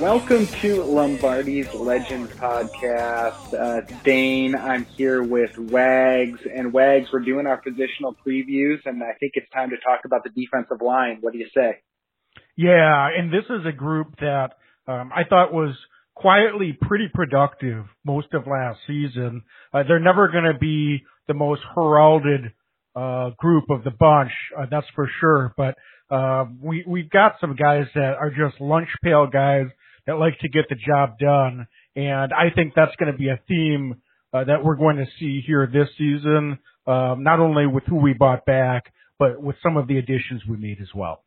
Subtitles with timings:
[0.00, 3.54] Welcome to Lombardi's Legend Podcast.
[3.54, 9.14] Uh, Dane, I'm here with Wags, and Wags, we're doing our positional previews, and I
[9.18, 11.18] think it's time to talk about the defensive line.
[11.22, 11.78] What do you say?
[12.56, 14.50] Yeah, and this is a group that
[14.86, 15.74] um, I thought was
[16.14, 19.44] quietly pretty productive most of last season.
[19.72, 22.52] Uh, they're never going to be the most heralded
[22.94, 25.54] uh, group of the bunch, uh, that's for sure.
[25.56, 25.76] But
[26.14, 29.66] uh, we we've got some guys that are just lunch pail guys
[30.06, 33.40] that like to get the job done, and I think that's going to be a
[33.48, 33.96] theme
[34.32, 36.58] uh, that we're going to see here this season.
[36.86, 40.56] Um, not only with who we bought back, but with some of the additions we
[40.56, 41.24] made as well.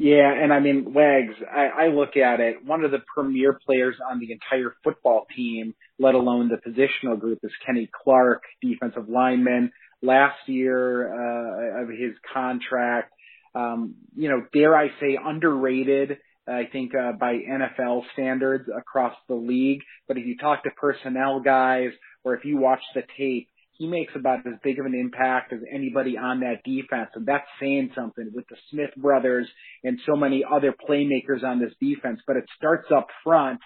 [0.00, 3.96] Yeah, and I mean, Wags, I, I look at it, one of the premier players
[4.08, 9.72] on the entire football team, let alone the positional group, is Kenny Clark, defensive lineman.
[10.00, 13.12] Last year uh, of his contract,
[13.56, 16.18] um, you know, dare I say, underrated.
[16.48, 19.80] I think uh, by NFL standards across the league.
[20.06, 21.90] But if you talk to personnel guys,
[22.24, 25.60] or if you watch the tape, he makes about as big of an impact as
[25.72, 27.10] anybody on that defense.
[27.14, 29.46] And that's saying something with the Smith brothers
[29.84, 32.20] and so many other playmakers on this defense.
[32.26, 33.60] But it starts up front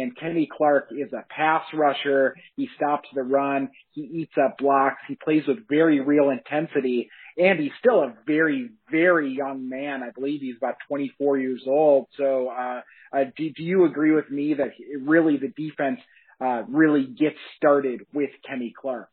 [0.00, 2.34] and Kenny Clark is a pass rusher.
[2.56, 3.70] He stops the run.
[3.92, 5.00] He eats up blocks.
[5.08, 7.10] He plays with very real intensity.
[7.36, 10.02] And he's still a very, very young man.
[10.02, 12.06] I believe he's about 24 years old.
[12.16, 12.80] So, uh,
[13.12, 16.00] uh do, do you agree with me that really the defense,
[16.40, 19.10] uh, really gets started with Kenny Clark?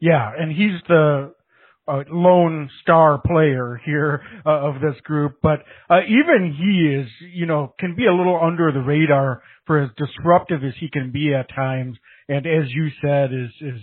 [0.00, 1.34] Yeah, and he's the
[1.88, 7.46] uh, lone star player here uh, of this group, but uh, even he is, you
[7.46, 11.34] know, can be a little under the radar for as disruptive as he can be
[11.34, 11.96] at times,
[12.28, 13.80] and as you said, is is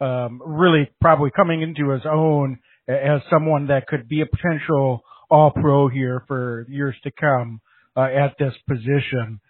[0.00, 2.58] um, really probably coming into his own
[2.88, 7.60] as someone that could be a potential All Pro here for years to come
[7.96, 9.40] uh, at this position.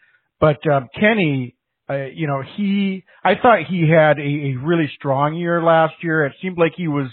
[0.40, 1.56] But um, Kenny
[1.90, 6.24] uh, you know, he, I thought he had a, a really strong year last year.
[6.24, 7.08] It seemed like he was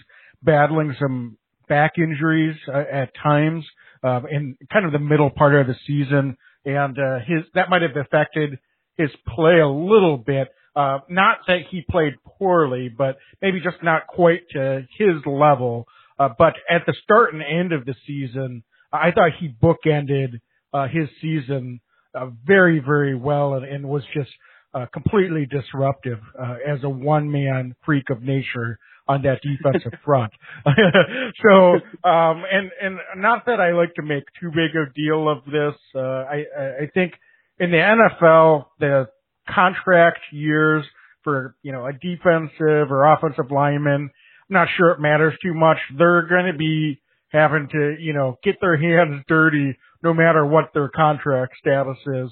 [0.47, 1.37] battling some
[1.67, 3.65] back injuries uh, at times,
[4.03, 6.37] uh, in kind of the middle part of the season.
[6.65, 8.57] And, uh, his, that might have affected
[8.95, 10.47] his play a little bit.
[10.75, 15.85] Uh, not that he played poorly, but maybe just not quite to his level.
[16.17, 20.39] Uh, but at the start and end of the season, I thought he bookended,
[20.73, 21.81] uh, his season,
[22.15, 24.29] uh, very, very well and, and was just
[24.73, 30.33] uh, completely disruptive uh, as a one man freak of nature on that defensive front.
[30.65, 31.73] so,
[32.07, 35.75] um, and and not that I like to make too big a deal of this.
[35.95, 36.45] Uh, I
[36.83, 37.13] I think
[37.59, 39.07] in the NFL the
[39.49, 40.85] contract years
[41.23, 44.09] for you know a defensive or offensive lineman,
[44.49, 45.77] I'm not sure it matters too much.
[45.97, 50.71] They're going to be having to you know get their hands dirty no matter what
[50.73, 52.29] their contract status is.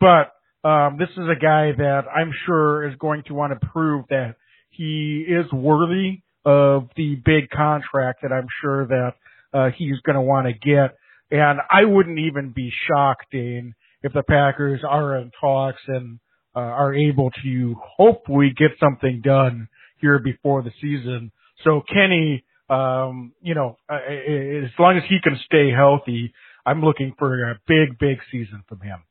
[0.00, 0.32] But
[0.68, 4.36] um, this is a guy that I'm sure is going to want to prove that
[4.70, 9.14] he is worthy of the big contract that I'm sure that
[9.52, 10.96] uh, he's going to want to get.
[11.30, 16.20] And I wouldn't even be shocked, Dane, if the Packers are in talks and
[16.54, 19.68] uh, are able to hopefully get something done
[20.00, 21.32] here before the season.
[21.64, 26.32] So Kenny, um, you know, uh, as long as he can stay healthy,
[26.64, 29.02] I'm looking for a big, big season from him.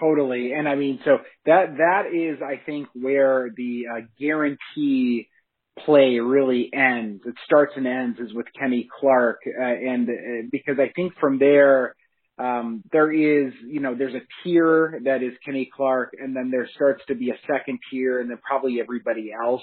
[0.00, 0.52] Totally.
[0.52, 5.28] And I mean, so that, that is, I think, where the uh, guarantee
[5.84, 7.22] play really ends.
[7.26, 9.40] It starts and ends is with Kenny Clark.
[9.46, 11.94] Uh, and uh, because I think from there,
[12.38, 16.68] um, there is, you know, there's a tier that is Kenny Clark and then there
[16.74, 19.62] starts to be a second tier and then probably everybody else.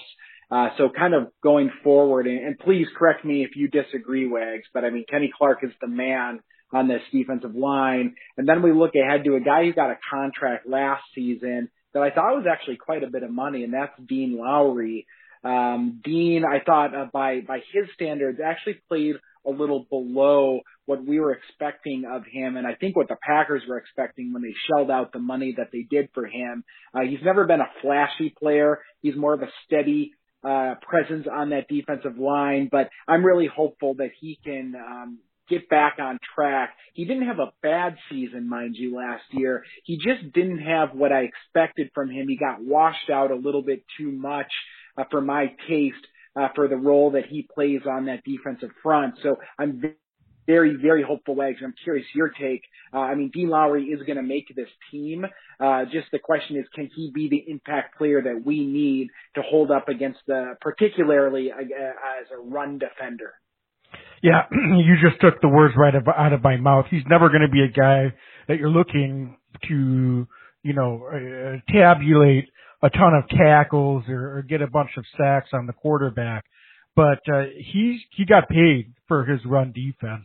[0.50, 4.64] Uh, so kind of going forward and, and please correct me if you disagree, Wags,
[4.72, 6.40] but I mean, Kenny Clark is the man
[6.72, 8.14] on this defensive line.
[8.36, 12.02] And then we look ahead to a guy who got a contract last season that
[12.02, 15.06] I thought was actually quite a bit of money, and that's Dean Lowry.
[15.44, 19.16] Um, Dean, I thought uh, by by his standards, actually played
[19.46, 23.62] a little below what we were expecting of him, and I think what the Packers
[23.68, 26.64] were expecting when they shelled out the money that they did for him.
[26.94, 28.80] Uh, he's never been a flashy player.
[29.00, 30.12] He's more of a steady
[30.44, 35.18] uh, presence on that defensive line, but I'm really hopeful that he can um,
[35.48, 36.74] get back on track.
[36.94, 39.64] He didn't have a bad season, mind you, last year.
[39.84, 42.28] He just didn't have what I expected from him.
[42.28, 44.50] He got washed out a little bit too much
[44.96, 45.96] uh, for my taste
[46.36, 49.14] uh, for the role that he plays on that defensive front.
[49.22, 49.82] So I'm
[50.46, 51.60] very, very hopeful Wags.
[51.62, 52.62] I'm curious your take.
[52.92, 55.26] Uh, I mean, Dean Lowry is going to make this team.
[55.60, 59.42] Uh, just the question is, can he be the impact player that we need to
[59.42, 63.34] hold up against the, particularly uh, as a run defender?
[64.22, 66.86] Yeah, you just took the words right out of my mouth.
[66.90, 68.14] He's never going to be a guy
[68.48, 69.36] that you're looking
[69.68, 70.26] to,
[70.62, 72.48] you know, uh, tabulate
[72.82, 76.44] a ton of tackles or, or get a bunch of sacks on the quarterback.
[76.94, 80.24] But uh, he he got paid for his run defense,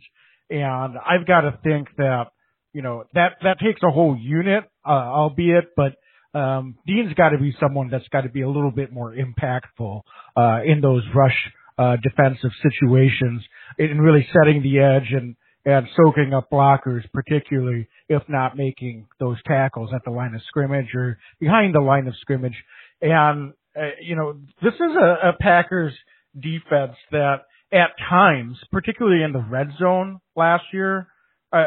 [0.50, 2.32] and I've got to think that
[2.72, 5.94] you know that that takes a whole unit, uh, albeit, but
[6.36, 10.02] um, Dean's got to be someone that's got to be a little bit more impactful
[10.36, 13.42] uh, in those rush uh, defensive situations
[13.78, 15.36] and really setting the edge and
[15.66, 20.94] and soaking up blockers, particularly if not making those tackles at the line of scrimmage
[20.94, 22.56] or behind the line of scrimmage.
[23.00, 25.94] And uh, you know, this is a, a Packers
[26.38, 27.42] defense that
[27.72, 31.08] at times, particularly in the red zone last year,
[31.52, 31.64] uh,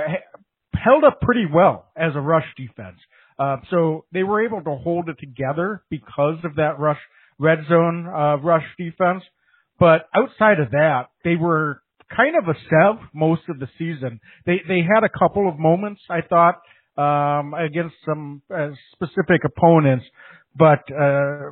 [0.74, 2.98] held up pretty well as a rush defense.
[3.40, 7.00] Uh, so they were able to hold it together because of that rush
[7.40, 9.24] red zone uh, rush defense.
[9.80, 11.82] But outside of that, they were
[12.16, 14.20] kind of a sev most of the season.
[14.46, 16.62] They they had a couple of moments I thought
[16.98, 20.06] um, against some uh, specific opponents,
[20.56, 21.52] but uh,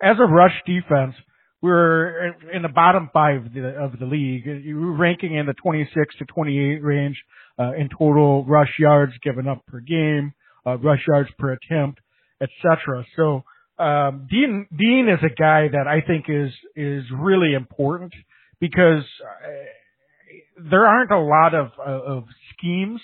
[0.00, 1.14] as a rush defense,
[1.60, 4.46] we're in the bottom five of the, of the league.
[4.46, 7.16] You're ranking in the 26 to 28 range
[7.58, 10.32] uh, in total rush yards given up per game,
[10.64, 11.98] uh, rush yards per attempt,
[12.40, 13.04] etc.
[13.16, 13.42] So
[13.78, 18.12] um, Dean Dean is a guy that I think is is really important
[18.60, 23.00] because uh, there aren't a lot of of schemes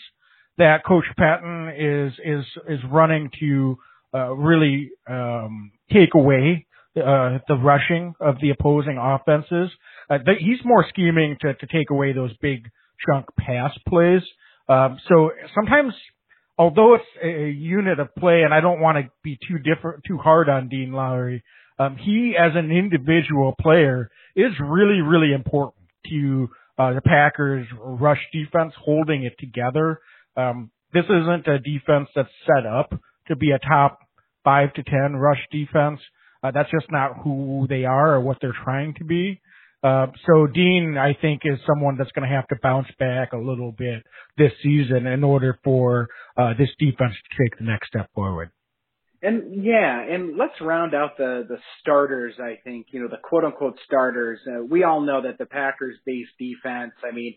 [0.59, 3.79] that Coach Pettine is is is running to
[4.15, 6.67] uh, really um, take away
[6.97, 9.71] uh, the rushing of the opposing offenses.
[10.09, 12.69] Uh, he's more scheming to to take away those big
[13.07, 14.23] chunk pass plays.
[14.69, 15.95] Um, so sometimes
[16.59, 20.19] although it's a unit of play, and I don't want to be too different, too
[20.19, 21.43] hard on Dean Lowry,
[21.79, 26.49] um, he as an individual player is really, really important to
[26.79, 30.01] uh, the Packers' rush defense holding it together.
[30.37, 32.93] Um, this isn't a defense that's set up
[33.29, 33.99] to be a top
[34.45, 36.01] five to ten rush defense.
[36.43, 39.41] Uh, that's just not who they are or what they're trying to be.
[39.85, 43.37] Uh, so Dean, I think, is someone that's going to have to bounce back a
[43.37, 44.03] little bit
[44.39, 46.09] this season in order for
[46.39, 48.51] uh, this defense to take the next step forward.
[49.21, 52.35] And yeah, and let's round out the the starters.
[52.39, 54.39] I think you know the quote unquote starters.
[54.47, 56.93] Uh, we all know that the Packers' base defense.
[57.03, 57.35] I mean,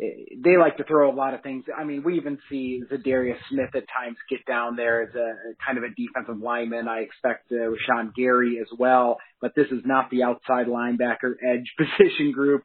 [0.00, 1.64] they like to throw a lot of things.
[1.76, 5.76] I mean, we even see Za'Darius Smith at times get down there as a kind
[5.76, 6.88] of a defensive lineman.
[6.88, 11.74] I expect uh, Rashan Gary as well, but this is not the outside linebacker edge
[11.78, 12.62] position group.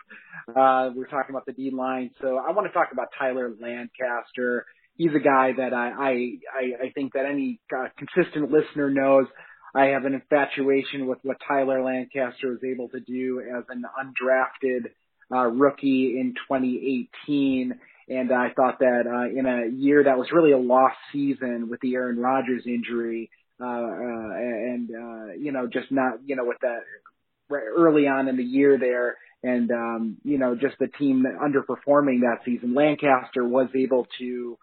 [0.48, 2.12] Uh, we're talking about the D line.
[2.22, 4.66] So I want to talk about Tyler Lancaster.
[4.96, 9.26] He's a guy that I, I, I think that any uh, consistent listener knows.
[9.76, 14.92] I have an infatuation with what Tyler Lancaster was able to do as an undrafted
[15.32, 17.80] uh, rookie in 2018.
[18.08, 21.80] And I thought that uh, in a year that was really a lost season with
[21.82, 26.58] the Aaron Rodgers injury, uh, uh, and uh, you know, just not you know with
[26.62, 26.82] that
[27.50, 32.42] early on in the year there, and um, you know, just the team underperforming that
[32.46, 32.76] season.
[32.76, 34.58] Lancaster was able to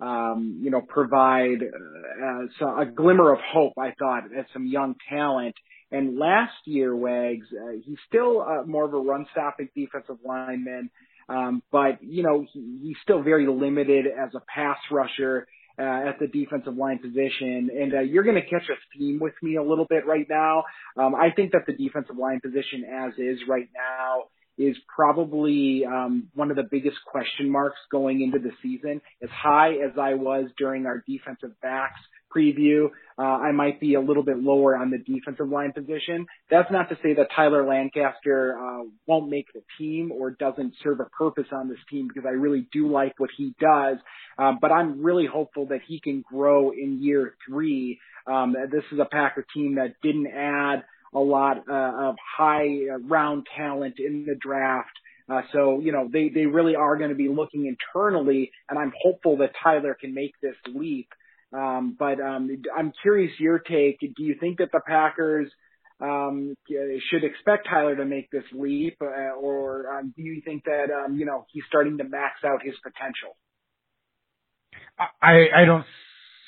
[0.00, 5.56] um, you know, provide uh, a glimmer of hope, I thought, as some young talent
[5.90, 10.90] and last year, Wags, uh, he's still uh, more of a run stopping defensive lineman,
[11.28, 15.46] um, but you know he, he's still very limited as a pass rusher
[15.78, 17.70] uh, at the defensive line position.
[17.74, 20.64] And uh, you're going to catch a theme with me a little bit right now.
[20.96, 24.24] Um, I think that the defensive line position, as is right now,
[24.58, 29.00] is probably um, one of the biggest question marks going into the season.
[29.22, 32.00] As high as I was during our defensive backs
[32.34, 36.26] preview, uh, I might be a little bit lower on the defensive line position.
[36.50, 41.00] That's not to say that Tyler Lancaster uh, won't make the team or doesn't serve
[41.00, 43.96] a purpose on this team because I really do like what he does.
[44.38, 47.98] Uh, but I'm really hopeful that he can grow in year three.
[48.26, 52.98] Um, this is a Packer team that didn't add a lot uh, of high uh,
[52.98, 54.90] round talent in the draft.
[55.28, 58.92] Uh, so, you know, they, they really are going to be looking internally, and I'm
[59.02, 61.08] hopeful that Tyler can make this leap.
[61.52, 64.00] Um, but um, I'm curious your take.
[64.00, 65.50] Do you think that the Packers
[66.00, 66.54] um,
[67.10, 71.16] should expect Tyler to make this leap, uh, or um, do you think that um,
[71.16, 73.36] you know he's starting to max out his potential?
[74.98, 75.86] I I don't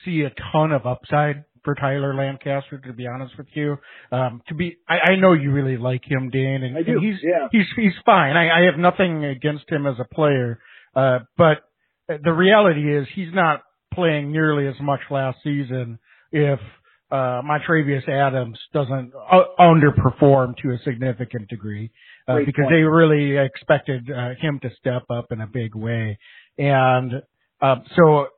[0.04, 3.76] see a ton of upside for Tyler Lancaster, to be honest with you.
[4.12, 6.92] Um, to be, I, I know you really like him, Dan, and, I do.
[6.92, 7.49] and he's yeah.
[7.50, 8.37] he's he's fine.
[8.37, 10.61] I, I have nothing against him as a player.
[10.95, 11.59] Uh, but
[12.09, 13.62] the reality is he's not
[14.00, 15.99] playing nearly as much last season
[16.33, 16.59] if
[17.11, 21.90] uh, Montravius Adams doesn't uh, underperform to a significant degree
[22.26, 22.71] uh, because point.
[22.71, 26.19] they really expected uh, him to step up in a big way.
[26.57, 27.23] And
[27.61, 28.28] uh, so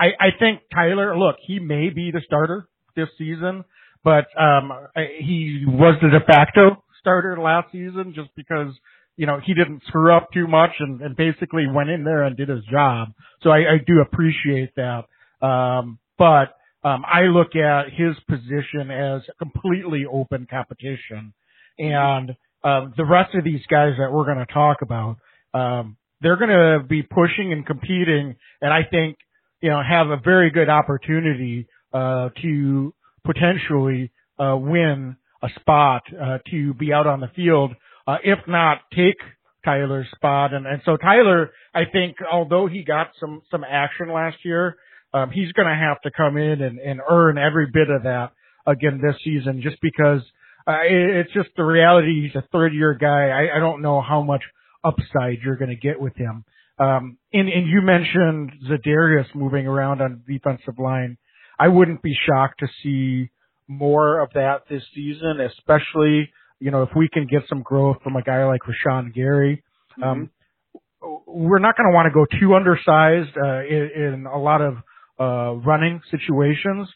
[0.00, 3.64] I, I think Tyler, look, he may be the starter this season,
[4.02, 8.72] but um, I- he was the de facto starter last season just because
[9.18, 12.36] you know he didn't screw up too much and, and basically went in there and
[12.36, 13.08] did his job.
[13.42, 15.04] So I, I do appreciate that.
[15.46, 21.34] Um, but um, I look at his position as completely open competition,
[21.78, 22.30] and
[22.64, 25.16] um, the rest of these guys that we're going to talk about,
[25.52, 29.18] um, they're going to be pushing and competing, and I think
[29.60, 32.94] you know have a very good opportunity uh, to
[33.24, 37.72] potentially uh, win a spot uh, to be out on the field,
[38.08, 39.18] uh, if not take
[39.64, 40.54] Tyler's spot.
[40.54, 44.76] And, and so Tyler, I think, although he got some some action last year,
[45.12, 48.32] um, he's going to have to come in and, and earn every bit of that
[48.66, 50.22] again this season, just because
[50.66, 52.22] uh, it, it's just the reality.
[52.26, 53.28] He's a third year guy.
[53.28, 54.42] I, I don't know how much
[54.82, 56.44] upside you're going to get with him.
[56.78, 61.18] Um, and, and you mentioned Za'Darius moving around on defensive line.
[61.58, 63.30] I wouldn't be shocked to see
[63.66, 68.16] more of that this season, especially, you know, if we can get some growth from
[68.16, 69.62] a guy like Rashan Gary.
[70.02, 70.30] Um,
[71.26, 74.76] we're not going to want to go too undersized, uh, in, in a lot of,
[75.20, 76.88] uh, running situations.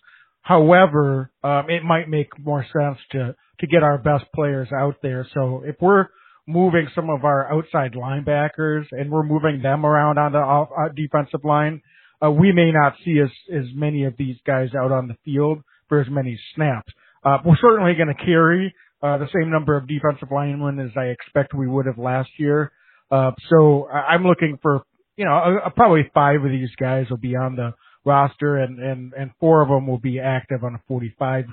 [0.42, 5.26] However, um, it might make more sense to, to get our best players out there.
[5.34, 6.06] So if we're
[6.46, 10.88] moving some of our outside linebackers and we're moving them around on the off, uh,
[10.94, 11.80] defensive line,
[12.24, 15.62] uh, we may not see as, as many of these guys out on the field
[15.88, 16.92] for as many snaps.
[17.24, 21.06] Uh, we're certainly going to carry, uh, the same number of defensive linemen as I
[21.06, 22.70] expect we would have last year.
[23.10, 24.82] Uh, so I'm looking for,
[25.16, 29.12] you know, uh, probably five of these guys will be on the roster and, and,
[29.12, 31.44] and four of them will be active on a 45,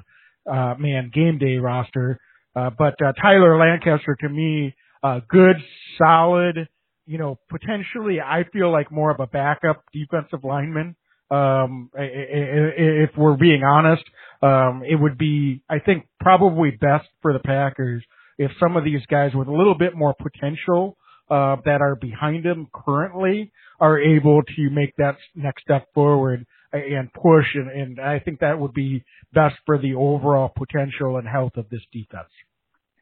[0.49, 2.19] uh, man game day roster.
[2.55, 5.55] Uh, but, uh, Tyler Lancaster to me, uh, good,
[5.97, 6.67] solid,
[7.05, 10.95] you know, potentially I feel like more of a backup defensive lineman.
[11.31, 14.03] Um, if we're being honest,
[14.41, 18.03] um, it would be, I think, probably best for the Packers
[18.37, 20.97] if some of these guys with a little bit more potential,
[21.29, 27.11] uh, that are behind him currently are able to make that next step forward and
[27.13, 27.45] push.
[27.53, 29.03] And, and I think that would be
[29.33, 32.29] best for the overall potential and health of this defense.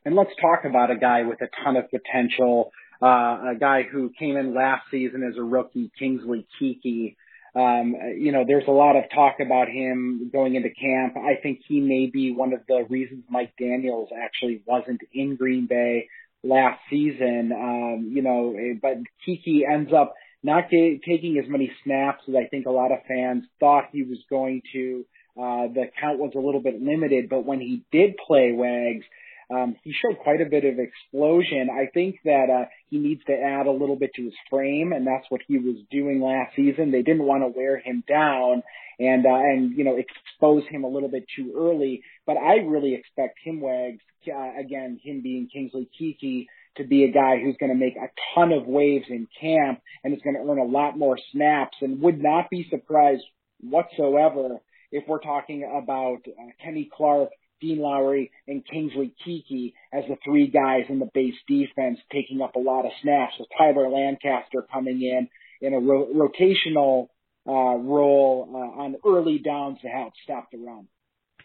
[0.06, 4.12] And let's talk about a guy with a ton of potential, uh, a guy who
[4.18, 7.16] came in last season as a rookie, Kingsley Keke.
[7.56, 11.16] Um, you know, there's a lot of talk about him going into camp.
[11.18, 15.66] I think he may be one of the reasons Mike Daniels actually wasn't in Green
[15.66, 16.08] Bay
[16.44, 17.52] last season.
[17.52, 20.14] Um, you know, eh, but Keke ends up
[20.44, 24.04] not ga- taking as many snaps as I think a lot of fans thought he
[24.04, 25.06] was going to.
[25.38, 29.06] Uh, the count was a little bit limited, but when he did play Wags,
[29.50, 31.70] um, he showed quite a bit of explosion.
[31.72, 35.08] I think that uh, he needs to add a little bit to his frame, and
[35.08, 36.92] that's what he was doing last season.
[36.92, 38.64] They didn't want to wear him down
[39.00, 42.02] and uh, and you know expose him a little bit too early.
[42.26, 47.12] But I really expect him Wags uh, again, him being Kingsley Keke to be a
[47.12, 50.42] guy who's going to make a ton of waves in camp and is going to
[50.42, 53.24] earn a lot more snaps, and would not be surprised
[53.62, 54.60] whatsoever
[54.92, 57.30] if we're talking about uh, Kenny Clark
[57.62, 62.56] Dean Lowry and Kingsley Keke as the three guys in the base defense taking up
[62.56, 65.28] a lot of snaps with Tyler Lancaster coming in
[65.62, 67.08] in a ro- rotational
[67.48, 70.88] uh, role uh, on early downs to help stop the run.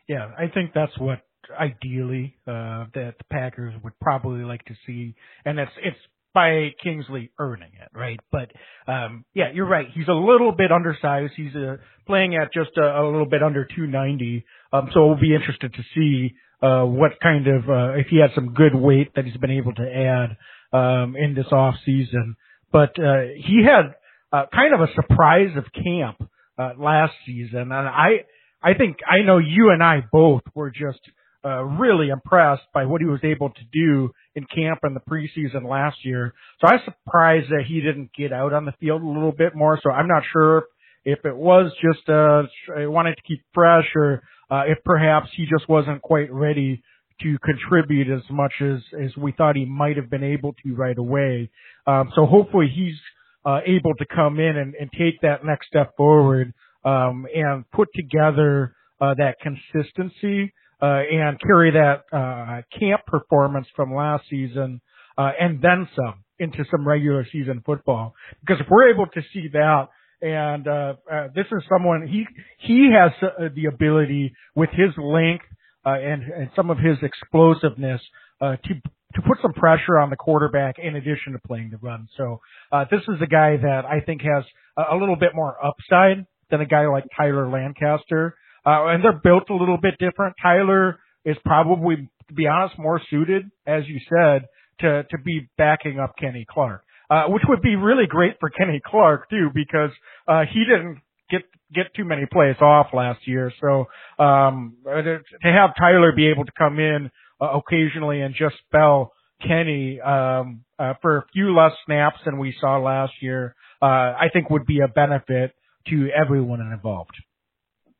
[0.08, 1.20] Yeah, I think that's what
[1.58, 5.12] ideally uh that the Packers would probably like to see
[5.44, 5.96] and it's it's
[6.34, 8.20] by Kingsley earning it, right?
[8.30, 8.50] But
[8.86, 9.86] um yeah, you're right.
[9.92, 11.32] He's a little bit undersized.
[11.36, 14.44] He's uh, playing at just a, a little bit under 290.
[14.72, 18.30] Um so we'll be interested to see uh what kind of uh if he had
[18.34, 20.36] some good weight that he's been able to add
[20.72, 22.36] um in this off season.
[22.70, 23.94] But uh he had
[24.32, 28.24] uh kind of a surprise of camp uh last season and I
[28.62, 31.00] I think I know you and I both were just
[31.44, 35.68] uh, really impressed by what he was able to do in camp in the preseason
[35.68, 36.34] last year.
[36.60, 39.54] So I was surprised that he didn't get out on the field a little bit
[39.54, 39.78] more.
[39.82, 40.64] So I'm not sure
[41.04, 42.44] if it was just uh
[42.88, 46.82] wanted to keep fresh or uh, if perhaps he just wasn't quite ready
[47.22, 50.98] to contribute as much as as we thought he might have been able to right
[50.98, 51.50] away.
[51.86, 52.98] Um, so hopefully he's
[53.44, 57.88] uh, able to come in and, and take that next step forward um, and put
[57.94, 64.80] together uh, that consistency and carry that uh, camp performance from last season
[65.16, 68.14] uh, and then some into some regular season football.
[68.40, 69.88] Because if we're able to see that,
[70.20, 72.26] and uh, uh, this is someone he
[72.58, 75.44] he has uh, the ability with his length
[75.84, 78.00] uh, and and some of his explosiveness
[78.40, 78.74] uh, to
[79.14, 82.08] to put some pressure on the quarterback in addition to playing the run.
[82.16, 84.44] So uh, this is a guy that I think has
[84.78, 88.36] a, a little bit more upside than a guy like Tyler Lancaster.
[88.64, 90.36] Uh, and they're built a little bit different.
[90.40, 94.46] Tyler is probably, to be honest, more suited, as you said,
[94.80, 96.84] to, to be backing up Kenny Clark.
[97.10, 99.90] Uh, which would be really great for Kenny Clark too, because,
[100.26, 101.42] uh, he didn't get,
[101.74, 103.52] get too many plays off last year.
[103.60, 103.86] So,
[104.18, 109.12] um, to have Tyler be able to come in uh, occasionally and just spell
[109.46, 114.28] Kenny, um, uh, for a few less snaps than we saw last year, uh, I
[114.32, 115.52] think would be a benefit
[115.88, 117.16] to everyone involved.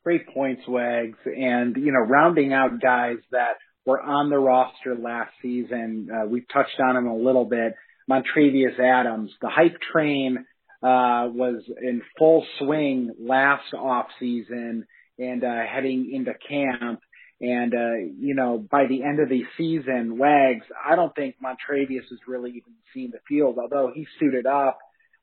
[0.04, 1.18] Great points, Wags.
[1.24, 6.48] And, you know, rounding out guys that were on the roster last season, uh, we've
[6.52, 7.74] touched on him a little bit.
[8.10, 10.38] Montravius Adams, the hype train,
[10.82, 14.86] uh, was in full swing last off season
[15.18, 17.00] and, uh, heading into camp.
[17.40, 22.08] And, uh, you know, by the end of the season, Wags, I don't think Montravius
[22.10, 24.78] has really even seen the field, although he suited up.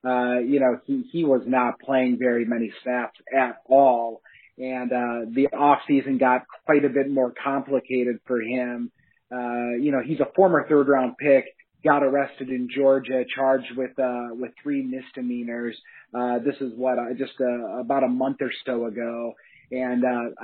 [0.06, 4.22] Uh, you know, he, he was not playing very many snaps at all
[4.60, 8.92] and uh, the off season got quite a bit more complicated for him.
[9.32, 11.46] Uh, you know, he's a former third round pick,
[11.84, 15.78] got arrested in Georgia, charged with uh, with three misdemeanors.
[16.14, 19.34] Uh, this is what uh, just uh, about a month or so ago,
[19.72, 20.44] and uh,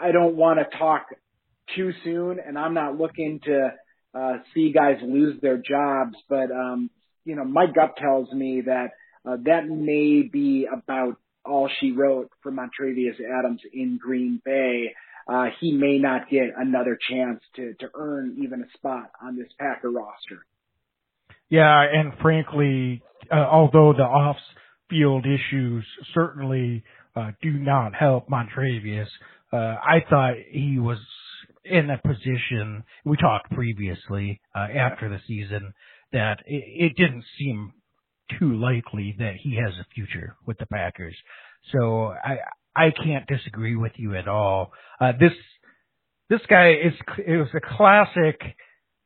[0.00, 1.06] I, I don't want to talk
[1.74, 3.70] too soon, and I'm not looking to
[4.14, 6.90] uh, see guys lose their jobs, but um,
[7.24, 8.90] you know, my gut tells me that
[9.24, 14.94] uh, that may be about all she wrote for Montravius Adams in Green Bay,
[15.28, 19.48] uh, he may not get another chance to, to earn even a spot on this
[19.58, 20.44] Packer roster.
[21.48, 26.84] Yeah, and frankly, uh, although the off-field issues certainly
[27.16, 29.08] uh, do not help Montravius,
[29.52, 30.98] uh, I thought he was
[31.64, 32.84] in a position.
[33.04, 35.74] We talked previously uh, after the season
[36.12, 37.72] that it, it didn't seem
[38.38, 41.16] too likely that he has a future with the Packers.
[41.72, 42.38] So I
[42.74, 44.72] I can't disagree with you at all.
[45.00, 45.32] Uh, this
[46.28, 48.40] this guy is it was a classic.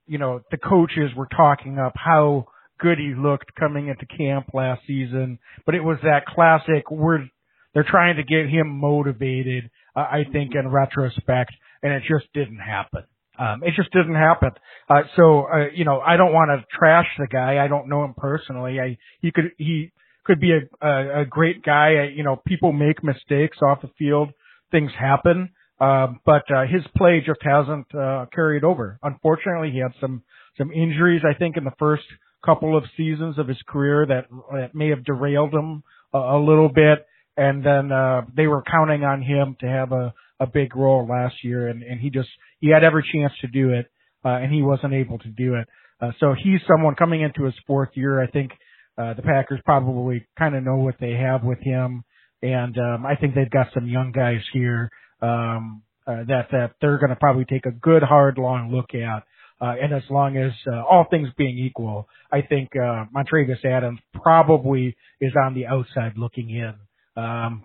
[0.06, 2.46] You know, the coaches were talking up how
[2.78, 6.90] good he looked coming into camp last season, but it was that classic.
[6.90, 7.26] We're
[7.72, 9.70] they're trying to get him motivated.
[9.96, 13.04] Uh, I think in retrospect, and it just didn't happen.
[13.38, 14.50] Um, it just didn't happen.
[14.88, 17.64] Uh, so, uh, you know, I don't want to trash the guy.
[17.64, 18.78] I don't know him personally.
[18.78, 19.90] I, he could, he
[20.24, 21.96] could be a, a, a great guy.
[21.96, 24.30] I, you know, people make mistakes off the field.
[24.70, 25.50] Things happen.
[25.80, 28.98] Um, but, uh, his play just hasn't, uh, carried over.
[29.02, 30.22] Unfortunately, he had some,
[30.56, 32.04] some injuries, I think, in the first
[32.46, 36.68] couple of seasons of his career that, that may have derailed him a, a little
[36.68, 37.04] bit.
[37.36, 41.36] And then, uh, they were counting on him to have a, a big role last
[41.42, 42.28] year and, and he just,
[42.60, 43.86] he had every chance to do it,
[44.24, 45.68] uh, and he wasn't able to do it.
[46.00, 48.22] Uh, so he's someone coming into his fourth year.
[48.22, 48.50] I think,
[48.98, 52.04] uh, the Packers probably kind of know what they have with him.
[52.42, 54.90] And, um, I think they've got some young guys here,
[55.22, 59.22] um, uh, that, that they're going to probably take a good, hard, long look at.
[59.60, 64.00] Uh, and as long as, uh, all things being equal, I think, uh, Montravius Adams
[64.12, 66.74] probably is on the outside looking in.
[67.16, 67.64] Um,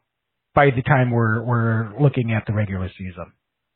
[0.60, 3.32] by the time we're we're looking at the regular season.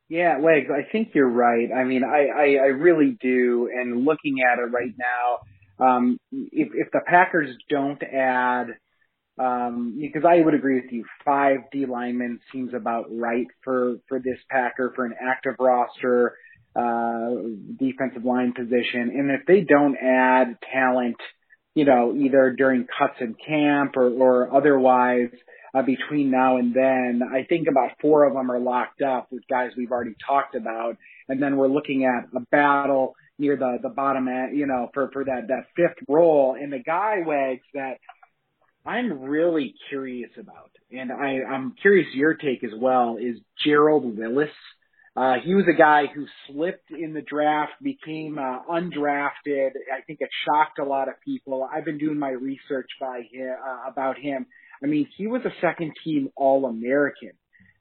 [0.10, 1.69] Yeah, Legs, I think you're right.
[1.74, 3.69] I mean, I, I, I really do.
[3.74, 8.67] And looking at it right now, um, if, if the Packers don't add,
[9.39, 14.19] um, because I would agree with you, five D linemen seems about right for, for
[14.19, 16.36] this Packer for an active roster,
[16.76, 17.30] uh,
[17.80, 19.04] defensive line position.
[19.15, 21.17] And if they don't add talent,
[21.76, 25.32] you know, either during cuts in camp or, or otherwise,
[25.73, 27.21] uh, between now and then.
[27.23, 30.97] I think about four of them are locked up with guys we've already talked about,
[31.27, 35.09] and then we're looking at a battle near the the bottom end, you know, for
[35.12, 36.55] for that that fifth role.
[36.59, 37.97] And the guy wags that
[38.86, 44.49] I'm really curious about, and I I'm curious your take as well is Gerald Willis.
[45.15, 49.69] Uh, he was a guy who slipped in the draft, became uh, undrafted.
[49.95, 51.67] I think it shocked a lot of people.
[51.71, 54.47] I've been doing my research by him, uh, about him.
[54.84, 57.32] I mean, he was a second team All American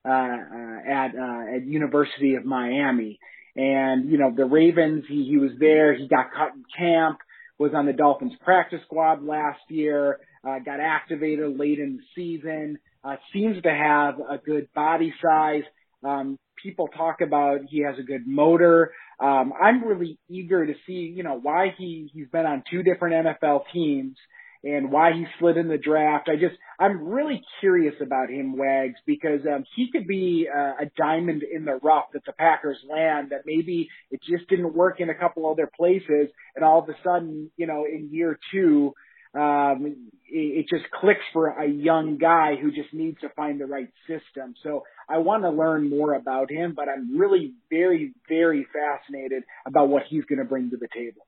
[0.04, 3.18] uh, uh, at uh, at University of Miami,
[3.56, 5.04] and you know the Ravens.
[5.08, 5.94] He he was there.
[5.94, 7.18] He got cut in camp.
[7.58, 10.18] Was on the Dolphins practice squad last year.
[10.46, 12.78] Uh, got activated late in the season.
[13.04, 15.62] Uh, seems to have a good body size.
[16.04, 18.92] Um, people talk about he has a good motor.
[19.20, 23.26] Um, I'm really eager to see, you know, why he he's been on two different
[23.26, 24.16] NFL teams
[24.64, 26.28] and why he slid in the draft.
[26.28, 30.90] I just I'm really curious about him, Wags, because um, he could be uh, a
[30.96, 33.30] diamond in the rough that the Packers land.
[33.30, 36.96] That maybe it just didn't work in a couple other places, and all of a
[37.04, 38.94] sudden, you know, in year two
[39.34, 43.66] um, it, it just clicks for a young guy who just needs to find the
[43.66, 44.54] right system.
[44.62, 49.88] So I want to learn more about him, but I'm really very, very fascinated about
[49.88, 51.26] what he's going to bring to the table.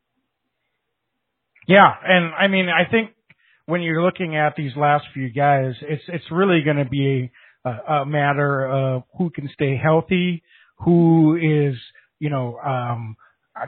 [1.67, 3.13] Yeah, and I mean, I think
[3.67, 7.31] when you're looking at these last few guys, it's it's really going to be
[7.65, 10.43] a, a matter of who can stay healthy,
[10.81, 11.77] who is
[12.19, 13.17] you know um,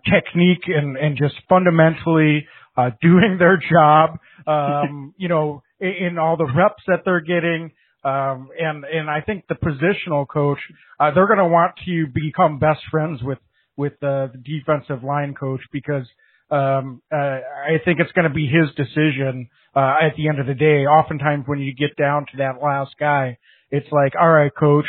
[0.05, 6.37] technique and and just fundamentally uh, doing their job, um, you know, in, in, all
[6.37, 7.73] the reps that they're getting.
[8.05, 10.59] Um, and, and I think the positional coach,
[11.01, 13.39] uh, they're going to want to become best friends with,
[13.77, 16.07] with the, the defensive line coach because,
[16.51, 20.47] um, uh, I think it's going to be his decision, uh, at the end of
[20.47, 20.87] the day.
[20.87, 23.39] Oftentimes when you get down to that last guy,
[23.71, 24.87] it's like, all right, coach,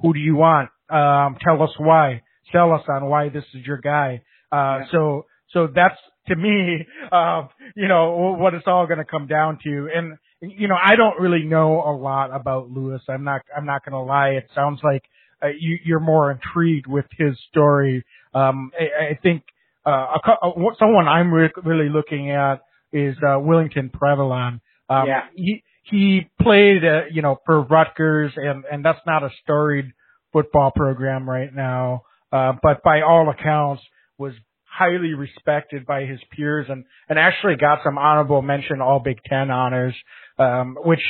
[0.00, 0.70] who do you want?
[0.90, 2.22] Um, tell us why.
[2.52, 4.22] Sell us on why this is your guy.
[4.52, 4.84] Uh, yeah.
[4.90, 5.96] so, so that's
[6.28, 9.88] to me, uh, you know, what it's all going to come down to.
[9.94, 13.02] And, you know, I don't really know a lot about Lewis.
[13.08, 14.30] I'm not, I'm not going to lie.
[14.30, 15.04] It sounds like
[15.42, 18.04] uh, you, you're more intrigued with his story.
[18.34, 19.44] Um, I, I think,
[19.86, 22.60] uh, a, a, someone I'm re- really looking at
[22.92, 24.60] is, uh, Willington Previlon.
[24.88, 25.22] Um, yeah.
[25.34, 29.92] he, he played, uh, you know, for Rutgers and, and that's not a storied
[30.32, 32.02] football program right now.
[32.32, 33.82] Uh, but by all accounts
[34.18, 34.32] was
[34.64, 39.50] highly respected by his peers and, and actually got some honorable mention all Big Ten
[39.50, 39.94] honors,
[40.38, 41.00] um, which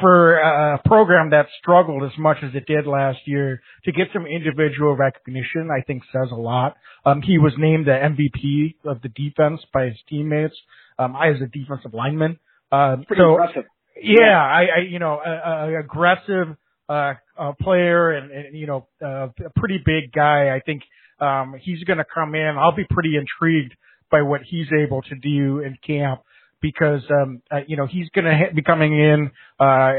[0.00, 4.26] for a program that struggled as much as it did last year to get some
[4.26, 6.76] individual recognition, I think says a lot.
[7.04, 10.54] Um, he was named the MVP of the defense by his teammates.
[10.98, 12.38] Um, I as a defensive lineman.
[12.70, 13.64] Uh, Pretty so, impressive.
[14.00, 16.56] Yeah, I, I, you know, a, a aggressive,
[16.88, 20.54] uh, uh, player and, and, you know, uh, a pretty big guy.
[20.54, 20.82] I think
[21.20, 22.56] um, he's going to come in.
[22.58, 23.74] I'll be pretty intrigued
[24.10, 26.22] by what he's able to do in camp
[26.62, 29.92] because, um, uh, you know, he's going to ha- be coming in, uh,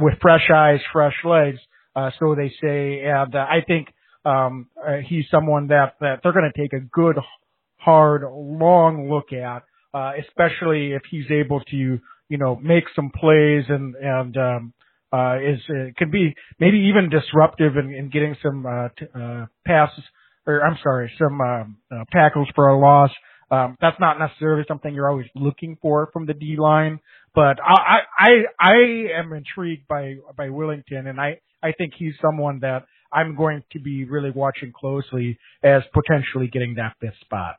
[0.00, 1.58] with fresh eyes, fresh legs,
[1.96, 3.02] uh, so they say.
[3.04, 3.88] And, uh, I think,
[4.24, 7.16] um, uh, he's someone that, that they're going to take a good,
[7.78, 13.64] hard, long look at, uh, especially if he's able to, you know, make some plays
[13.68, 14.74] and, and, um,
[15.12, 19.46] uh, is, uh, could be maybe even disruptive in, in getting some, uh, t- uh,
[19.66, 20.04] passes
[20.46, 23.10] or I'm sorry, some um, uh, tackles for a loss.
[23.50, 27.00] Um, that's not necessarily something you're always looking for from the D line,
[27.34, 28.74] but I, I, I
[29.18, 33.80] am intrigued by, by Willington and I, I think he's someone that I'm going to
[33.80, 37.56] be really watching closely as potentially getting that fifth spot.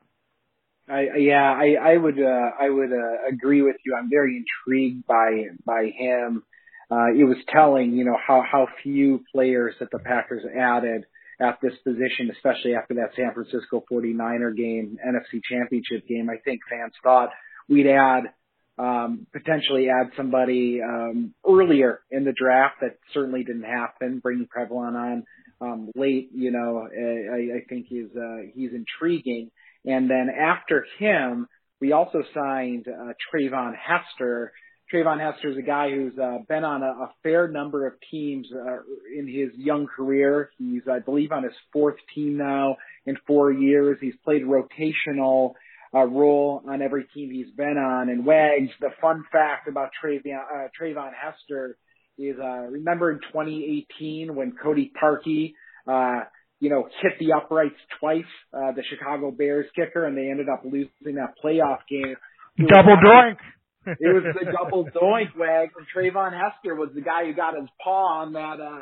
[0.88, 3.96] I, yeah, I, I would, uh, I would, uh, agree with you.
[3.98, 6.44] I'm very intrigued by, by him.
[6.92, 11.06] Uh, it was telling, you know, how, how few players that the Packers added
[11.40, 16.30] at this position, especially after that San Francisco 49er game, NFC championship game.
[16.30, 17.30] I think fans thought
[17.68, 18.32] we'd add,
[18.78, 22.76] um, potentially add somebody, um, earlier in the draft.
[22.82, 24.20] That certainly didn't happen.
[24.20, 25.24] Bringing Previlon on,
[25.62, 29.52] um, late, you know, I, I think is, uh, he's intriguing.
[29.86, 31.48] And then after him,
[31.80, 34.52] we also signed, uh, Treyvon Hester,
[34.94, 38.48] Treyvon Hester is a guy who's uh, been on a, a fair number of teams
[38.54, 38.78] uh,
[39.18, 40.52] in his young career.
[40.58, 43.98] He's, I believe, on his fourth team now in four years.
[44.00, 45.54] He's played rotational
[45.94, 48.10] uh, role on every team he's been on.
[48.10, 51.78] And Wags, the fun fact about Treyvon, uh, Treyvon Hester
[52.20, 55.54] is, uh, remember in 2018 when Cody Parkey,
[55.88, 56.26] uh,
[56.60, 60.62] you know, hit the uprights twice, uh, the Chicago Bears kicker, and they ended up
[60.64, 62.16] losing that playoff game.
[62.58, 63.38] Double doink
[63.86, 67.70] it was the double doink wag and Treyvon Hester was the guy who got his
[67.84, 68.82] paw on that uh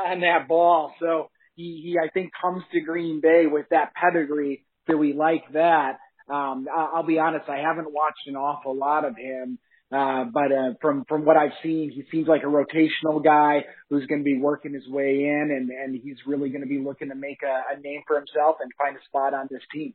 [0.06, 0.94] on that ball.
[1.00, 4.64] So he, he I think comes to Green Bay with that pedigree.
[4.88, 5.98] So we like that.
[6.32, 9.58] Um I'll be honest, I haven't watched an awful lot of him.
[9.92, 14.06] Uh, but uh, from from what I've seen, he seems like a rotational guy who's
[14.06, 17.10] going to be working his way in, and and he's really going to be looking
[17.10, 19.92] to make a, a name for himself and find a spot on this team.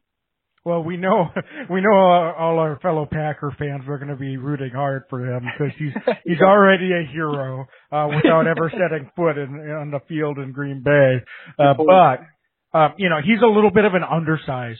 [0.65, 1.29] Well, we know
[1.69, 5.25] we know all, all our fellow Packer fans are going to be rooting hard for
[5.25, 5.93] him because he's
[6.25, 10.83] he's already a hero uh, without ever setting foot in on the field in Green
[10.83, 11.17] Bay.
[11.57, 14.79] Uh, but uh, you know he's a little bit of an undersized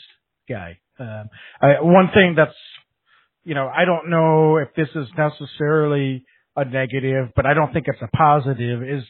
[0.50, 0.80] guy.
[1.00, 1.30] Um,
[1.62, 2.58] I, one thing that's
[3.44, 6.26] you know I don't know if this is necessarily
[6.58, 8.82] a negative, but I don't think it's a positive.
[8.84, 9.04] Is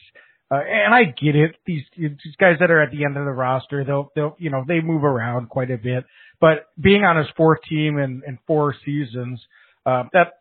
[0.50, 1.56] Uh, and I get it.
[1.66, 4.64] These, these guys that are at the end of the roster, they'll, they'll, you know,
[4.66, 6.04] they move around quite a bit.
[6.40, 9.40] But being on his fourth team in, in four seasons,
[9.84, 10.34] uh, that,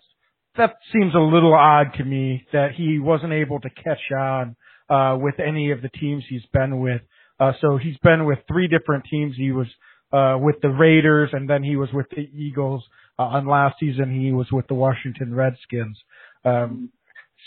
[0.57, 4.55] that seems a little odd to me that he wasn't able to catch on,
[4.89, 7.01] uh, with any of the teams he's been with.
[7.39, 9.35] Uh, so he's been with three different teams.
[9.35, 9.67] He was,
[10.13, 12.83] uh, with the Raiders and then he was with the Eagles.
[13.19, 15.97] Uh, and last season he was with the Washington Redskins.
[16.45, 16.91] Um,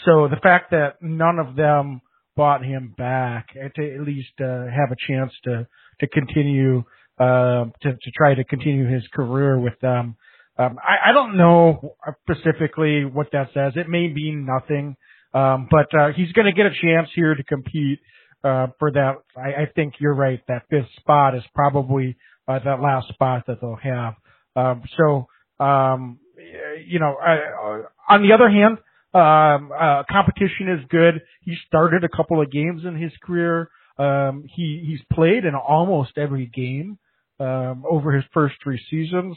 [0.05, 2.01] so the fact that none of them
[2.37, 5.67] bought him back to at least uh, have a chance to
[6.01, 6.83] to continue
[7.21, 10.17] uh, to to try to continue his career with them.
[10.59, 13.75] Um, I, I don't know specifically what that says.
[13.77, 14.97] It may mean nothing,
[15.33, 18.01] um, but uh, he's going to get a chance here to compete
[18.43, 19.17] uh, for that.
[19.37, 20.41] I, I think you're right.
[20.49, 22.17] That fifth spot is probably
[22.49, 24.15] uh, that last spot that they'll have.
[24.57, 25.29] Um, so,
[25.65, 26.19] um,
[26.87, 28.79] you know, I, on the other hand,
[29.13, 31.23] um, uh, competition is good.
[31.43, 33.71] He started a couple of games in his career.
[33.99, 36.99] Um, he, he's played in almost every game,
[37.41, 39.37] um, over his first three seasons.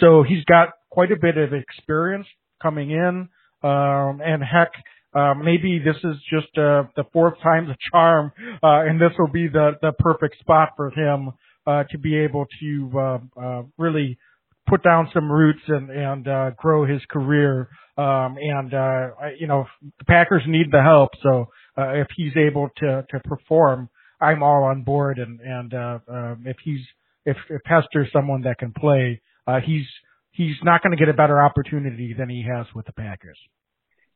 [0.00, 2.26] So he's got quite a bit of experience
[2.62, 3.28] coming in.
[3.62, 4.72] Um, and heck,
[5.14, 9.30] uh, maybe this is just, uh, the fourth time's a charm, uh, and this will
[9.30, 11.32] be the, the perfect spot for him,
[11.66, 14.18] uh, to be able to, uh, uh, really
[14.66, 17.68] put down some roots and, and, uh, grow his career.
[17.96, 19.64] Um, and, uh, you know,
[19.98, 21.10] the Packers need the help.
[21.22, 21.46] So,
[21.78, 23.88] uh, if he's able to, to perform,
[24.20, 25.18] I'm all on board.
[25.18, 26.80] And, and, uh, um, if he's,
[27.24, 29.86] if, if Hester's someone that can play, uh, he's,
[30.30, 33.38] he's not going to get a better opportunity than he has with the Packers.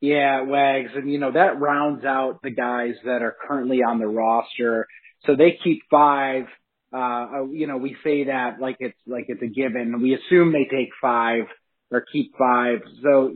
[0.01, 4.07] Yeah, Wags, and you know that rounds out the guys that are currently on the
[4.07, 4.87] roster.
[5.27, 6.45] So they keep five.
[6.93, 10.01] Uh, you know, we say that like it's like it's a given.
[10.01, 11.45] We assume they take five
[11.91, 12.79] or keep five.
[13.03, 13.35] So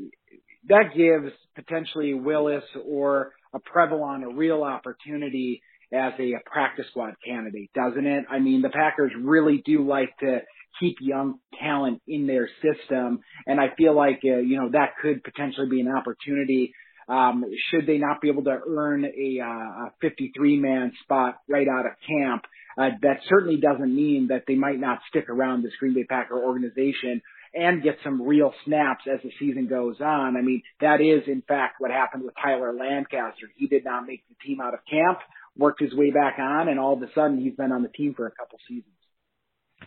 [0.69, 7.71] that gives potentially Willis or a Previlon a real opportunity as a, practice squad candidate,
[7.75, 8.25] doesn't it?
[8.31, 10.41] I mean, the Packers really do like to
[10.81, 15.23] keep young talent in their system, and I feel like uh, you know that could
[15.23, 16.73] potentially be an opportunity.
[17.09, 21.67] Um, should they not be able to earn a, uh, a 53 man spot right
[21.69, 22.45] out of camp,
[22.79, 26.39] uh, that certainly doesn't mean that they might not stick around this Green Bay Packer
[26.43, 27.21] organization
[27.55, 30.37] and get some real snaps as the season goes on.
[30.37, 33.51] I mean, that is in fact what happened with Tyler Lancaster.
[33.57, 35.19] He did not make the team out of camp,
[35.57, 38.15] worked his way back on, and all of a sudden he's been on the team
[38.15, 38.87] for a couple seasons.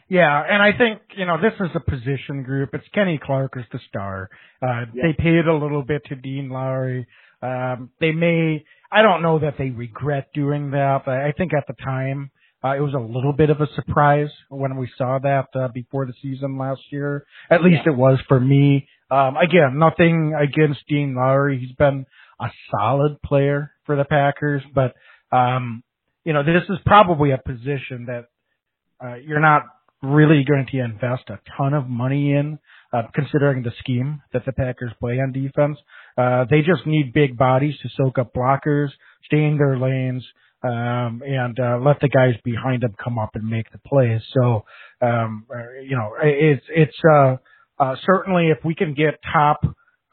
[0.08, 2.72] Yeah, and I think, you know, this is a position group.
[2.74, 4.30] It's Kenny Clark is the star.
[4.62, 5.04] Uh, yeah.
[5.04, 7.08] they paid a little bit to Dean Lowry.
[7.42, 11.04] Um, they may, I don't know that they regret doing that.
[11.06, 12.30] but I think at the time,
[12.64, 16.06] uh, it was a little bit of a surprise when we saw that, uh, before
[16.06, 17.26] the season last year.
[17.50, 17.94] At least yeah.
[17.94, 18.88] it was for me.
[19.10, 21.60] Um, again, nothing against Dean Lowry.
[21.60, 22.06] He's been
[22.40, 24.94] a solid player for the Packers, but,
[25.36, 25.84] um,
[26.24, 28.26] you know, this is probably a position that,
[29.04, 29.64] uh, you're not
[30.02, 32.60] really going to invest a ton of money in,
[32.94, 35.78] uh, considering the scheme that the Packers play on defense.
[36.18, 38.90] Uh, they just need big bodies to soak up blockers,
[39.26, 40.26] stay in their lanes,
[40.64, 44.22] um, and uh, let the guys behind them come up and make the plays.
[44.34, 44.66] So,
[45.02, 47.38] um, uh, you know, it's it's uh,
[47.80, 49.60] uh, certainly if we can get top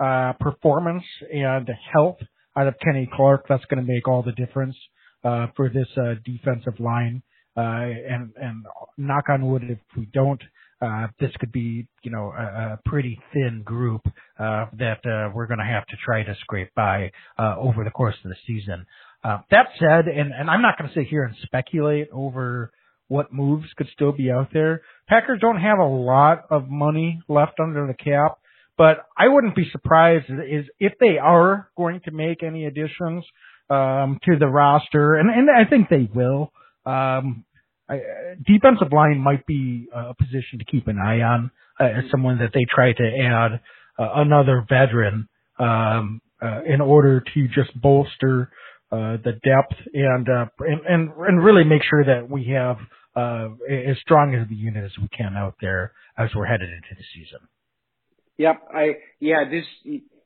[0.00, 2.18] uh, performance and health
[2.56, 4.76] out of Kenny Clark, that's going to make all the difference
[5.24, 7.22] uh, for this uh, defensive line.
[7.54, 8.64] Uh, and, and
[8.96, 10.40] knock on wood, if we don't,
[10.80, 14.00] uh, this could be, you know, a, a pretty thin group,
[14.38, 17.90] uh, that, uh, we're going to have to try to scrape by, uh, over the
[17.90, 18.86] course of the season.
[19.22, 22.72] Uh, that said, and, and I'm not going to sit here and speculate over
[23.08, 24.80] what moves could still be out there.
[25.06, 28.38] Packers don't have a lot of money left under the cap,
[28.78, 33.24] but I wouldn't be surprised is if they are going to make any additions,
[33.72, 36.52] um, to the roster, and, and I think they will.
[36.84, 37.44] Um,
[37.88, 38.00] I,
[38.46, 42.50] defensive line might be a position to keep an eye on uh, as someone that
[42.52, 43.60] they try to add
[43.98, 48.50] uh, another veteran um, uh, in order to just bolster
[48.90, 52.76] uh, the depth and, uh, and and and really make sure that we have
[53.16, 56.94] uh, as strong as the unit as we can out there as we're headed into
[56.94, 57.38] the season.
[58.36, 59.64] Yep, I yeah this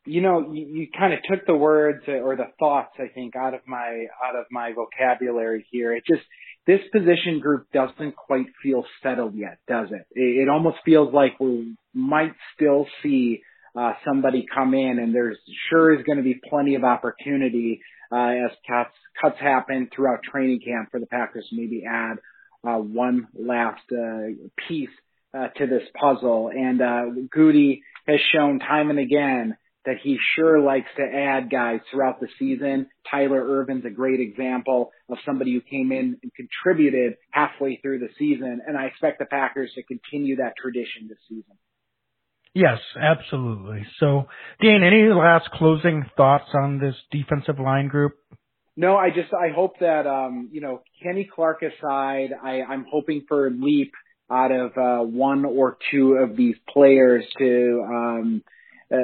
[0.07, 3.55] you know, you, you kind of took the words or the thoughts, I think, out
[3.55, 5.95] of my out of my vocabulary here.
[5.95, 6.23] It just
[6.66, 10.07] this position group doesn't quite feel settled yet, does it?
[10.12, 13.42] It, it almost feels like we might still see
[13.77, 15.38] uh, somebody come in, and there's
[15.71, 20.61] sure is going to be plenty of opportunity uh, as cuts cuts happen throughout training
[20.64, 22.19] camp for the Packers to maybe add
[22.66, 24.29] uh, one last uh,
[24.69, 24.90] piece
[25.35, 26.51] uh, to this puzzle.
[26.55, 27.05] And uh,
[27.37, 32.29] Gutey has shown time and again that he sure likes to add guys throughout the
[32.38, 32.88] season.
[33.11, 38.09] Tyler Ervin's a great example of somebody who came in and contributed halfway through the
[38.18, 41.57] season, and I expect the Packers to continue that tradition this season.
[42.53, 43.87] Yes, absolutely.
[44.01, 44.29] So,
[44.61, 48.14] Dean, any last closing thoughts on this defensive line group?
[48.77, 53.25] No, I just I hope that um, you know Kenny Clark aside, I, I'm hoping
[53.29, 53.92] for a leap
[54.31, 58.42] out of uh, one or two of these players to um,
[58.92, 58.96] uh,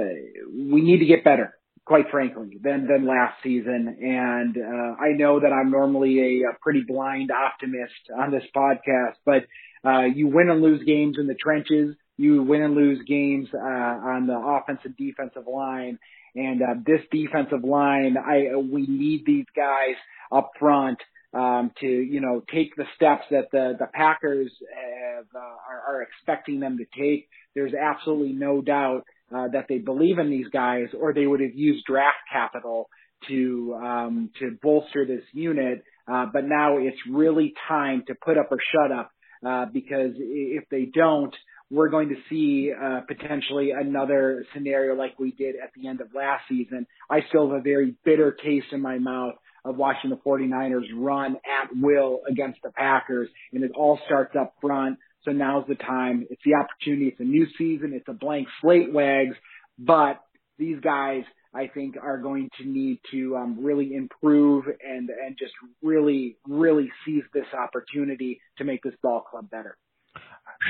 [0.53, 3.97] we need to get better, quite frankly, than than last season.
[4.01, 9.16] And uh, I know that I'm normally a, a pretty blind optimist on this podcast,
[9.25, 9.45] but
[9.85, 11.97] uh, you win and lose games in the trenches.
[12.16, 15.99] You win and lose games uh, on the offensive defensive line.
[16.35, 19.97] And uh, this defensive line, I we need these guys
[20.31, 20.99] up front
[21.35, 26.03] um, to you know take the steps that the the Packers have, uh, are, are
[26.03, 27.29] expecting them to take.
[27.55, 31.55] There's absolutely no doubt uh, that they believe in these guys, or they would have
[31.55, 32.88] used draft capital
[33.29, 35.85] to um, to bolster this unit.
[36.11, 39.11] Uh, but now it's really time to put up or shut up
[39.47, 41.35] uh, because if they don't,
[41.71, 46.09] we're going to see uh, potentially another scenario like we did at the end of
[46.14, 46.87] last season.
[47.11, 51.37] I still have a very bitter taste in my mouth of watching the 49ers run
[51.37, 54.99] at will against the Packers, and it all starts up front.
[55.24, 56.26] So now's the time.
[56.30, 57.08] It's the opportunity.
[57.08, 57.92] It's a new season.
[57.94, 59.37] It's a blank slate, Wags.
[59.78, 60.20] But
[60.58, 61.22] these guys,
[61.54, 66.90] I think, are going to need to um, really improve and and just really, really
[67.04, 69.76] seize this opportunity to make this ball club better.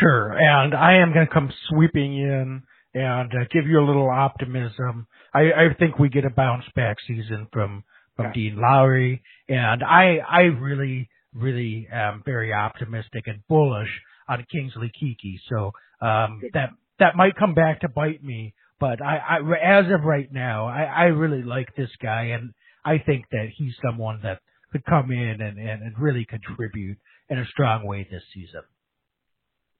[0.01, 2.63] Sure, and I am going to come sweeping in
[2.95, 5.07] and uh, give you a little optimism.
[5.35, 7.85] I, I think we get a bounce back season from
[8.17, 8.35] from okay.
[8.35, 13.89] Dean Lowry, and I I really really am very optimistic and bullish
[14.29, 15.39] on Kingsley Keke.
[15.49, 15.73] So
[16.05, 20.31] um, that that might come back to bite me, but I, I as of right
[20.33, 22.53] now, I, I really like this guy, and
[22.85, 24.41] I think that he's someone that
[24.73, 28.63] could come in and, and, and really contribute in a strong way this season.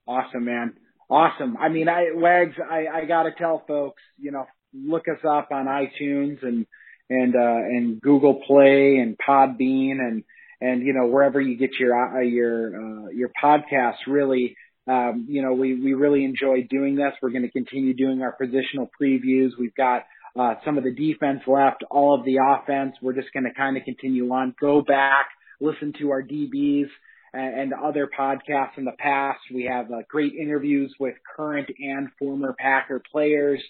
[0.07, 0.75] Awesome, man.
[1.09, 1.57] Awesome.
[1.57, 5.67] I mean, I Wags, I, I gotta tell folks, you know, look us up on
[5.67, 6.67] iTunes and
[7.11, 10.25] and uh, and Google Play and Podbean and
[10.63, 14.07] and you know wherever you get your uh, your uh, your podcasts.
[14.07, 17.13] Really, um, you know we we really enjoy doing this.
[17.21, 19.51] We're going to continue doing our positional previews.
[19.59, 20.05] We've got
[20.39, 22.95] uh, some of the defense left, all of the offense.
[23.03, 24.55] We're just going to kind of continue on.
[24.61, 25.27] Go back,
[25.61, 26.89] listen to our DBs
[27.35, 29.41] and, and other podcasts in the past.
[29.53, 33.61] We have uh, great interviews with current and former Packer players.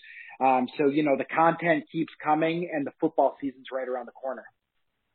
[0.41, 4.13] Um, so, you know, the content keeps coming and the football season's right around the
[4.13, 4.45] corner.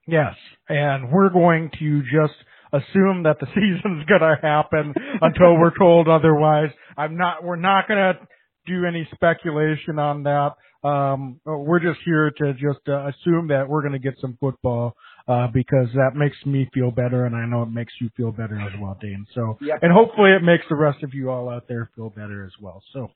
[0.07, 0.35] Yes.
[0.69, 2.33] And we're going to just
[2.73, 6.69] assume that the season's going to happen until we're told otherwise.
[6.97, 8.19] I'm not, we're not going to
[8.65, 10.51] do any speculation on that.
[10.83, 14.95] Um, we're just here to just uh, assume that we're going to get some football
[15.27, 18.59] uh, because that makes me feel better, and I know it makes you feel better
[18.59, 19.25] as well, Dane.
[19.33, 19.79] So, yep.
[19.81, 22.81] and hopefully it makes the rest of you all out there feel better as well.
[22.93, 23.09] So,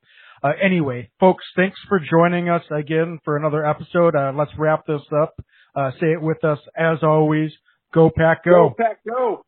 [0.43, 4.15] uh, anyway, folks, thanks for joining us again for another episode.
[4.15, 5.35] Uh, let's wrap this up.
[5.75, 7.51] Uh, say it with us as always.
[7.93, 8.69] Go Pack, go.
[8.69, 9.45] Go Pack, go.